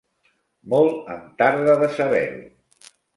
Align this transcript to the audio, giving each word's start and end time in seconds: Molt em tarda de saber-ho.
Molt 0.73 1.11
em 1.15 1.19
tarda 1.41 1.75
de 1.83 1.91
saber-ho. 1.99 2.41